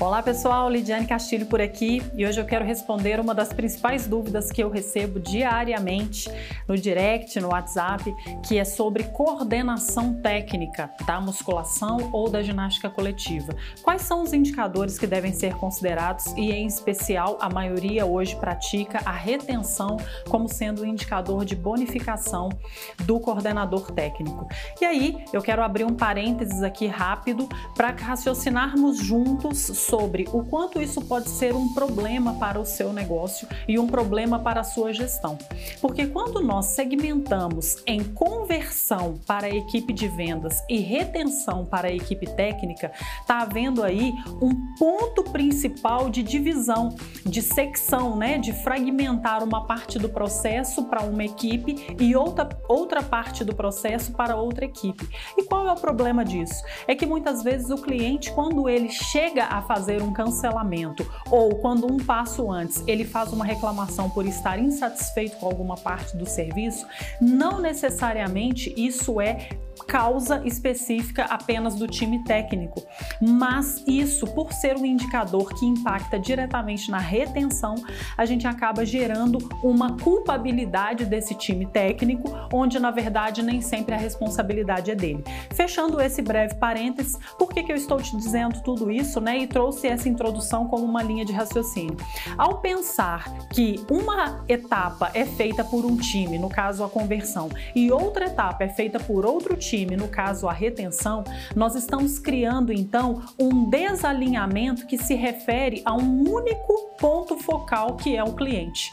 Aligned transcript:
Olá 0.00 0.22
pessoal, 0.22 0.68
Lidiane 0.68 1.06
Castilho 1.06 1.46
por 1.46 1.60
aqui 1.60 2.02
e 2.16 2.26
hoje 2.26 2.40
eu 2.40 2.44
quero 2.44 2.64
responder 2.64 3.20
uma 3.20 3.34
das 3.34 3.52
principais 3.52 4.06
dúvidas 4.06 4.50
que 4.50 4.62
eu 4.62 4.68
recebo 4.68 5.20
diariamente 5.20 6.30
no 6.66 6.76
direct, 6.76 7.38
no 7.40 7.48
WhatsApp, 7.48 8.12
que 8.46 8.58
é 8.58 8.64
sobre 8.64 9.04
coordenação 9.04 10.14
técnica 10.20 10.90
da 11.06 11.20
musculação 11.20 12.10
ou 12.12 12.28
da 12.28 12.42
ginástica 12.42 12.90
coletiva. 12.90 13.54
Quais 13.82 14.02
são 14.02 14.22
os 14.22 14.32
indicadores 14.32 14.98
que 14.98 15.06
devem 15.06 15.32
ser 15.32 15.54
considerados 15.54 16.26
e, 16.36 16.50
em 16.50 16.66
especial, 16.66 17.38
a 17.40 17.48
maioria 17.48 18.04
hoje 18.06 18.36
pratica 18.36 19.00
a 19.04 19.12
retenção 19.12 19.96
como 20.28 20.48
sendo 20.48 20.82
um 20.82 20.86
indicador 20.86 21.44
de 21.44 21.54
bonificação 21.54 22.48
do 23.04 23.20
coordenador 23.20 23.92
técnico. 23.92 24.48
E 24.80 24.84
aí 24.84 25.24
eu 25.32 25.40
quero 25.40 25.62
abrir 25.62 25.84
um 25.84 25.94
parênteses 25.94 26.62
aqui 26.62 26.86
rápido 26.86 27.48
para 27.74 27.90
raciocinarmos 27.90 28.98
juntos 28.98 29.58
sobre 29.82 30.28
o 30.32 30.44
quanto 30.44 30.80
isso 30.80 31.00
pode 31.02 31.30
ser 31.30 31.54
um 31.54 31.72
problema 31.72 32.34
para 32.34 32.60
o 32.60 32.64
seu 32.64 32.92
negócio 32.92 33.46
e 33.66 33.78
um 33.78 33.86
problema 33.86 34.38
para 34.38 34.60
a 34.60 34.64
sua 34.64 34.92
gestão. 34.92 35.38
Porque 35.80 36.06
quando 36.06 36.40
nós 36.40 36.66
segmentamos 36.66 37.82
em 37.86 38.02
conversão 38.04 39.14
para 39.26 39.46
a 39.46 39.50
equipe 39.50 39.92
de 39.92 40.08
vendas 40.08 40.62
e 40.68 40.78
retenção 40.78 41.64
para 41.64 41.88
a 41.88 41.92
equipe 41.92 42.26
técnica, 42.26 42.92
está 43.20 43.40
havendo 43.40 43.82
aí 43.82 44.12
um 44.40 44.74
ponto 44.78 45.24
principal 45.24 46.10
de 46.10 46.22
divisão, 46.22 46.96
de 47.24 47.42
secção, 47.42 48.16
né, 48.16 48.38
de 48.38 48.52
fragmentar 48.52 49.42
uma 49.42 49.66
parte 49.66 49.98
do 49.98 50.08
processo 50.08 50.84
para 50.84 51.02
uma 51.02 51.24
equipe 51.24 51.96
e 51.98 52.14
outra, 52.14 52.48
outra 52.68 53.02
parte 53.02 53.44
do 53.44 53.54
processo 53.54 54.12
para 54.12 54.36
outra 54.36 54.64
equipe. 54.64 55.08
E 55.36 55.44
qual 55.44 55.66
é 55.66 55.72
o 55.72 55.76
problema 55.76 56.24
disso? 56.24 56.62
É 56.86 56.94
que 56.94 57.06
muitas 57.06 57.42
vezes 57.42 57.70
o 57.70 57.76
cliente, 57.76 58.32
quando 58.32 58.68
ele 58.68 58.90
chega 58.90 59.44
a 59.44 59.61
fazer 59.62 60.02
um 60.02 60.12
cancelamento 60.12 61.06
ou 61.30 61.56
quando 61.56 61.90
um 61.90 61.98
passo 61.98 62.50
antes 62.50 62.82
ele 62.86 63.04
faz 63.04 63.32
uma 63.32 63.44
reclamação 63.44 64.10
por 64.10 64.26
estar 64.26 64.58
insatisfeito 64.58 65.36
com 65.36 65.46
alguma 65.46 65.76
parte 65.76 66.16
do 66.16 66.26
serviço, 66.26 66.86
não 67.20 67.60
necessariamente 67.60 68.72
isso 68.76 69.20
é 69.20 69.48
causa 69.92 70.40
específica 70.46 71.24
apenas 71.24 71.74
do 71.74 71.86
time 71.86 72.24
técnico, 72.24 72.82
mas 73.20 73.84
isso, 73.86 74.26
por 74.26 74.50
ser 74.50 74.74
um 74.74 74.86
indicador 74.86 75.52
que 75.52 75.66
impacta 75.66 76.18
diretamente 76.18 76.90
na 76.90 76.96
retenção, 76.96 77.74
a 78.16 78.24
gente 78.24 78.46
acaba 78.46 78.86
gerando 78.86 79.36
uma 79.62 79.98
culpabilidade 79.98 81.04
desse 81.04 81.34
time 81.34 81.66
técnico, 81.66 82.30
onde 82.50 82.78
na 82.78 82.90
verdade 82.90 83.42
nem 83.42 83.60
sempre 83.60 83.94
a 83.94 83.98
responsabilidade 83.98 84.90
é 84.90 84.94
dele. 84.94 85.22
Fechando 85.50 86.00
esse 86.00 86.22
breve 86.22 86.54
parênteses, 86.54 87.18
por 87.38 87.52
que, 87.52 87.62
que 87.62 87.70
eu 87.70 87.76
estou 87.76 88.00
te 88.00 88.16
dizendo 88.16 88.62
tudo 88.62 88.90
isso, 88.90 89.20
né? 89.20 89.36
E 89.40 89.46
trouxe 89.46 89.88
essa 89.88 90.08
introdução 90.08 90.68
como 90.68 90.86
uma 90.86 91.02
linha 91.02 91.26
de 91.26 91.34
raciocínio. 91.34 91.98
Ao 92.38 92.62
pensar 92.62 93.30
que 93.52 93.84
uma 93.90 94.42
etapa 94.48 95.10
é 95.12 95.26
feita 95.26 95.62
por 95.62 95.84
um 95.84 95.98
time, 95.98 96.38
no 96.38 96.48
caso 96.48 96.82
a 96.82 96.88
conversão, 96.88 97.50
e 97.74 97.92
outra 97.92 98.24
etapa 98.24 98.64
é 98.64 98.68
feita 98.70 98.98
por 98.98 99.26
outro 99.26 99.54
time, 99.54 99.81
time, 99.82 99.96
no 99.96 100.08
caso 100.08 100.48
a 100.48 100.52
retenção, 100.52 101.24
nós 101.54 101.74
estamos 101.74 102.18
criando 102.18 102.72
então 102.72 103.22
um 103.38 103.68
desalinhamento 103.68 104.86
que 104.86 104.96
se 104.96 105.14
refere 105.14 105.82
a 105.84 105.94
um 105.94 106.28
único 106.28 106.96
ponto 106.98 107.36
focal 107.38 107.96
que 107.96 108.16
é 108.16 108.22
o 108.22 108.32
cliente. 108.32 108.92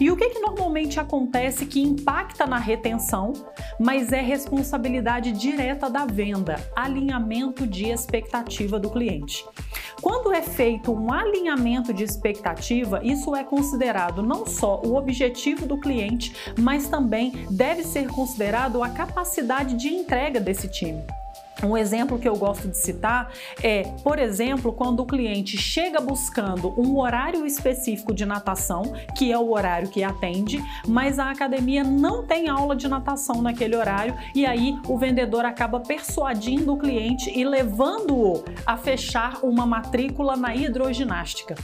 E 0.00 0.10
o 0.10 0.16
que, 0.16 0.30
que 0.30 0.40
normalmente 0.40 0.98
acontece 0.98 1.66
que 1.66 1.80
impacta 1.80 2.46
na 2.46 2.58
retenção, 2.58 3.32
mas 3.78 4.12
é 4.12 4.20
responsabilidade 4.20 5.32
direta 5.32 5.88
da 5.88 6.06
venda, 6.06 6.56
alinhamento 6.74 7.66
de 7.66 7.88
expectativa 7.88 8.78
do 8.78 8.90
cliente. 8.90 9.44
Quando 10.00 10.32
é 10.32 10.40
feito 10.40 10.92
um 10.92 11.12
alinhamento 11.12 11.92
de 11.92 12.04
expectativa, 12.04 13.00
isso 13.04 13.36
é 13.36 13.44
considerado 13.44 14.22
não 14.22 14.46
só 14.46 14.80
o 14.84 14.96
objetivo 14.96 15.66
do 15.66 15.78
cliente, 15.78 16.34
mas 16.58 16.88
também 16.88 17.46
deve 17.50 17.82
ser 17.82 18.08
considerado 18.08 18.82
a 18.82 18.88
capacidade 18.88 19.76
de 19.76 19.88
entrega 19.88 20.40
desse 20.40 20.68
time. 20.68 21.02
Um 21.62 21.76
exemplo 21.76 22.18
que 22.18 22.28
eu 22.28 22.36
gosto 22.36 22.68
de 22.68 22.76
citar 22.76 23.32
é, 23.62 23.82
por 24.02 24.18
exemplo, 24.18 24.72
quando 24.72 25.00
o 25.00 25.06
cliente 25.06 25.56
chega 25.58 26.00
buscando 26.00 26.74
um 26.80 26.98
horário 26.98 27.44
específico 27.46 28.14
de 28.14 28.24
natação, 28.24 28.92
que 29.16 29.30
é 29.30 29.38
o 29.38 29.50
horário 29.50 29.88
que 29.88 30.02
atende, 30.02 30.62
mas 30.86 31.18
a 31.18 31.30
academia 31.30 31.84
não 31.84 32.24
tem 32.24 32.48
aula 32.48 32.74
de 32.74 32.88
natação 32.88 33.42
naquele 33.42 33.76
horário 33.76 34.14
e 34.34 34.46
aí 34.46 34.78
o 34.88 34.96
vendedor 34.96 35.44
acaba 35.44 35.80
persuadindo 35.80 36.72
o 36.72 36.78
cliente 36.78 37.30
e 37.36 37.44
levando-o 37.44 38.42
a 38.64 38.76
fechar 38.76 39.38
uma 39.42 39.66
matrícula 39.66 40.36
na 40.36 40.54
hidroginástica. 40.54 41.54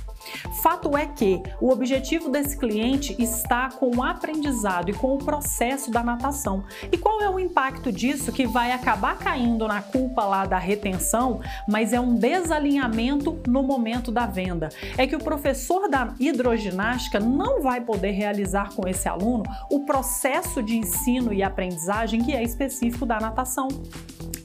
Fato 0.63 0.97
é 0.97 1.07
que 1.07 1.43
o 1.61 1.71
objetivo 1.71 2.29
desse 2.29 2.59
cliente 2.59 3.15
está 3.19 3.71
com 3.71 3.97
o 3.97 4.03
aprendizado 4.03 4.91
e 4.91 4.95
com 4.95 5.15
o 5.15 5.19
processo 5.19 5.91
da 5.91 6.03
natação. 6.03 6.65
E 6.91 6.99
qual 6.99 7.21
é 7.23 7.31
o 7.31 7.39
impacto 7.39 7.93
disso 7.93 8.33
que 8.33 8.47
vai 8.47 8.73
acabar 8.73 9.19
caindo 9.19 9.67
na 9.67 9.83
culpa 9.93 10.25
lá 10.25 10.45
da 10.45 10.59
retenção, 10.59 11.41
mas 11.67 11.93
é 11.93 12.01
um 12.01 12.15
desalinhamento 12.15 13.41
no 13.47 13.63
momento 13.63 14.11
da 14.13 14.27
venda. 14.27 14.69
É 14.97 15.07
que 15.07 15.17
o 15.17 15.21
professor 15.21 15.89
da 15.89 16.15
hidroginástica 16.19 17.21
não 17.21 17.63
vai 17.63 17.81
poder 17.81 18.13
realizar 18.13 18.73
com 18.75 18.89
esse 18.89 19.09
aluno 19.09 19.45
o 19.71 19.81
processo 19.85 20.63
de 20.63 20.77
ensino 20.77 21.33
e 21.33 21.43
aprendizagem 21.43 22.23
que 22.23 22.33
é 22.33 22.43
específico 22.43 23.07
da 23.07 23.21
natação. 23.21 23.69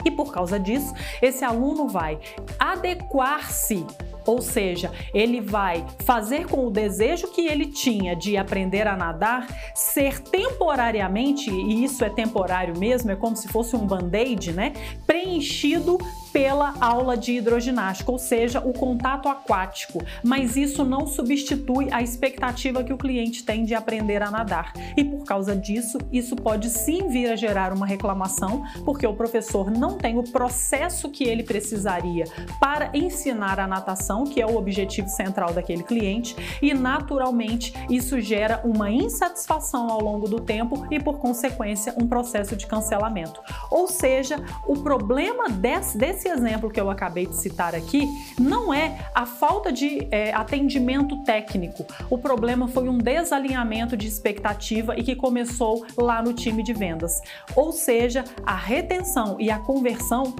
E 0.06 0.12
por 0.12 0.34
causa 0.34 0.60
disso, 0.60 0.94
esse 1.22 1.44
aluno 1.44 1.88
vai 1.88 2.20
adequar-se 2.60 3.86
ou 4.26 4.42
seja, 4.42 4.92
ele 5.14 5.42
vai 5.42 5.86
fazer 6.06 6.48
com 6.48 6.68
o 6.68 6.72
desejo 6.72 7.28
que 7.28 7.48
ele 7.48 7.66
tinha 7.66 8.16
de 8.16 8.38
aprender 8.38 8.88
a 8.88 8.96
nadar 8.96 9.48
ser 9.76 10.20
temporariamente, 10.20 11.50
e 11.50 11.84
isso 11.84 12.04
é 12.04 12.10
temporário 12.10 12.78
mesmo, 12.78 13.12
é 13.12 13.16
como 13.16 13.36
se 13.36 13.48
fosse 13.48 13.76
um 13.76 13.86
band-aid, 13.86 14.52
né? 14.54 14.74
Preenchido 15.06 15.98
pela 16.32 16.74
aula 16.80 17.18
de 17.18 17.34
hidroginástica, 17.34 18.12
ou 18.12 18.20
seja, 18.20 18.60
o 18.60 18.74
contato 18.74 19.28
aquático, 19.28 20.04
mas 20.24 20.56
isso 20.56 20.84
não 20.84 21.06
substitui 21.06 21.88
a 21.92 22.02
expectativa 22.02 22.84
que 22.84 22.94
o 22.94 22.98
cliente 22.98 23.44
tem 23.44 23.66
de 23.66 23.74
aprender 23.74 24.22
a 24.22 24.32
nadar. 24.32 24.74
E 24.96 25.04
por 25.04 25.26
causa 25.26 25.56
disso, 25.56 25.98
isso 26.12 26.36
pode 26.36 26.70
sim 26.70 27.08
vir 27.10 27.32
a 27.32 27.36
gerar 27.36 27.74
uma 27.74 27.86
reclamação, 27.86 28.64
porque 28.86 29.06
o 29.06 29.14
professor 29.14 29.70
não 29.70 29.98
tem 29.98 30.18
o 30.18 30.24
processo 30.24 31.10
que 31.10 31.24
ele 31.24 31.44
precisaria 31.44 32.26
para 32.60 32.92
ensinar 32.94 33.60
a 33.60 33.68
natação, 33.68 34.24
que 34.24 34.42
é 34.42 34.46
o 34.46 34.56
objetivo 34.56 35.10
central 35.10 35.54
daquele 35.54 35.84
cliente, 35.84 36.36
e 36.62 36.74
naturalmente 36.74 37.74
isso 37.90 38.20
gera 38.20 38.62
uma 38.64 38.90
insatisfação 38.90 39.90
ao 39.90 40.02
longo 40.02 40.28
do 40.28 40.40
tempo 40.40 40.88
e, 40.90 41.00
por 41.00 41.20
consequência, 41.20 41.94
um 41.98 42.08
processo 42.08 42.56
de 42.56 42.68
cancelamento. 42.68 43.42
Ou 43.70 43.88
seja, 43.88 44.38
o 44.68 44.78
problema 44.82 45.50
desse, 45.50 45.98
esse 46.22 46.30
exemplo 46.30 46.70
que 46.70 46.80
eu 46.80 46.90
acabei 46.92 47.26
de 47.26 47.36
citar 47.36 47.74
aqui 47.74 48.08
não 48.40 48.72
é 48.72 49.10
a 49.16 49.26
falta 49.26 49.72
de 49.72 50.08
é, 50.12 50.32
atendimento 50.32 51.24
técnico. 51.24 51.84
O 52.12 52.18
problema 52.18 52.68
foi 52.68 52.88
um 52.88 52.98
desalinhamento 52.98 53.98
de 53.98 54.08
expectativa 54.08 54.96
e 54.98 55.04
que 55.04 55.16
começou 55.16 55.84
lá 55.98 56.22
no 56.22 56.34
time 56.34 56.62
de 56.62 56.74
vendas. 56.74 57.22
Ou 57.56 57.72
seja, 57.72 58.24
a 58.46 58.56
retenção 58.56 59.38
e 59.40 59.50
a 59.50 59.58
conversão 59.58 60.36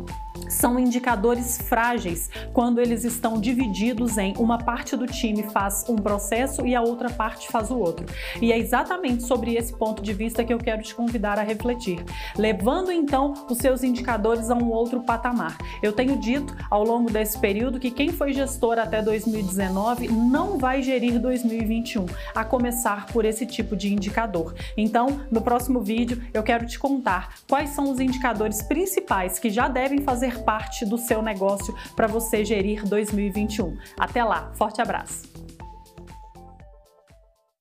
são 0.50 0.80
indicadores 0.80 1.58
frágeis 1.58 2.30
quando 2.54 2.80
eles 2.80 3.04
estão 3.04 3.40
divididos 3.40 4.18
em 4.18 4.34
uma 4.38 4.58
parte 4.58 4.96
do 4.96 5.06
time 5.06 5.44
faz 5.44 5.86
um 5.88 5.96
processo 5.96 6.66
e 6.66 6.76
a 6.76 6.82
outra 6.82 7.10
parte 7.10 7.48
faz 7.48 7.72
o 7.72 7.78
outro. 7.78 8.06
E 8.42 8.52
é 8.52 8.58
exatamente 8.58 9.24
sobre 9.24 9.56
esse 9.56 9.74
ponto 9.74 10.02
de 10.02 10.14
vista 10.14 10.44
que 10.44 10.54
eu 10.54 10.58
quero 10.58 10.82
te 10.82 10.96
convidar 10.96 11.40
a 11.40 11.44
refletir, 11.44 12.04
levando 12.38 12.92
então 12.92 13.34
os 13.50 13.58
seus 13.58 13.84
indicadores 13.84 14.50
a 14.50 14.56
um 14.56 14.70
outro 14.70 15.02
patamar. 15.02 15.58
Eu 15.82 15.94
tenho 15.94 16.18
dito 16.18 16.56
ao 16.70 16.84
longo 16.84 17.10
desse 17.10 17.38
período 17.40 17.80
que 17.80 17.92
quem 17.92 18.10
foi 18.10 18.34
gestor 18.34 18.80
até 18.80 19.02
2019 19.02 20.08
não 20.08 20.58
vai 20.58 20.82
gerir 20.82 21.20
2021, 21.20 22.06
a 22.36 22.44
começar 22.44 23.08
por 23.08 23.26
esse 23.26 23.46
tipo 23.46 23.76
de 23.76 23.94
indicador. 23.94 24.54
Então, 24.76 25.22
no 25.32 25.42
próximo 25.42 25.82
vídeo, 25.82 26.22
eu 26.34 26.44
quero 26.44 26.66
te 26.66 26.78
contar 26.78 27.36
quais 27.48 27.72
são 27.72 27.92
os 27.92 28.00
indicadores 28.00 28.62
principais 28.62 29.40
que 29.40 29.50
já 29.50 29.68
devem 29.68 30.02
fazer 30.32 30.44
parte 30.44 30.86
do 30.86 30.98
seu 30.98 31.22
negócio 31.22 31.76
para 31.96 32.08
você 32.08 32.44
gerir 32.46 32.86
2021. 32.86 33.78
Até 34.00 34.24
lá, 34.24 34.52
forte 34.56 34.82
abraço! 34.82 35.31